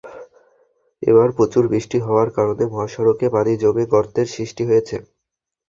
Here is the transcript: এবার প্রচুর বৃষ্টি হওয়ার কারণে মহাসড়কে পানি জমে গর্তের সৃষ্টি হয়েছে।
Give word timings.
এবার 1.03 1.29
প্রচুর 1.37 1.63
বৃষ্টি 1.67 1.97
হওয়ার 1.99 2.29
কারণে 2.37 2.63
মহাসড়কে 2.67 3.25
পানি 3.35 3.51
জমে 3.61 3.83
গর্তের 3.93 4.27
সৃষ্টি 4.35 4.63
হয়েছে। 4.69 4.95